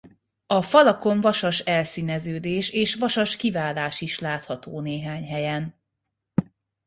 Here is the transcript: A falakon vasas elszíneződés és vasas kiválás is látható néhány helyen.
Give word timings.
A 0.47 0.61
falakon 0.61 1.21
vasas 1.21 1.59
elszíneződés 1.59 2.69
és 2.69 2.95
vasas 2.95 3.35
kiválás 3.35 4.01
is 4.01 4.19
látható 4.19 4.79
néhány 4.79 5.25
helyen. 5.25 5.75